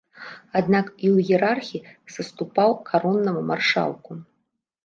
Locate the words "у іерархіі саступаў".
1.09-2.73